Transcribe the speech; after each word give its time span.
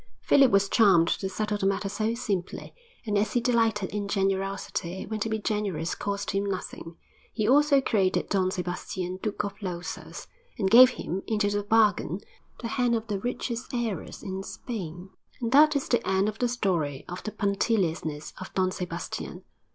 Philip 0.23 0.49
was 0.51 0.67
charmed 0.67 1.09
to 1.09 1.29
settle 1.29 1.59
the 1.59 1.67
matter 1.67 1.87
so 1.87 2.15
simply, 2.15 2.73
and 3.05 3.15
as 3.19 3.33
he 3.33 3.39
delighted 3.39 3.91
in 3.91 4.07
generosity 4.07 5.05
when 5.05 5.19
to 5.19 5.29
be 5.29 5.37
generous 5.37 5.93
cost 5.93 6.31
him 6.31 6.43
nothing, 6.47 6.95
he 7.31 7.47
also 7.47 7.81
created 7.81 8.27
Don 8.27 8.49
Sebastian 8.49 9.19
Duke 9.21 9.43
of 9.43 9.53
Losas, 9.61 10.25
and 10.57 10.71
gave 10.71 10.89
him, 10.97 11.21
into 11.27 11.51
the 11.51 11.61
bargain, 11.61 12.19
the 12.61 12.67
hand 12.67 12.95
of 12.95 13.05
the 13.09 13.19
richest 13.19 13.75
heiress 13.75 14.23
in 14.23 14.41
Spain. 14.41 15.11
And 15.39 15.51
that 15.51 15.75
is 15.75 15.87
the 15.87 16.03
end 16.07 16.27
of 16.27 16.39
the 16.39 16.49
story 16.49 17.05
of 17.07 17.21
the 17.21 17.31
punctiliousness 17.31 18.33
of 18.41 18.51
Don 18.55 18.71
Sebastian. 18.71 19.43